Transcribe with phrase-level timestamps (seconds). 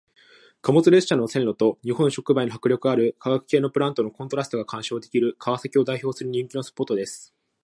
[0.63, 7.35] 貨物列車の線路と日本触媒の迫力ある化学系のプラントのコントラストが鑑賞できる川崎を代表する人気のスポットです。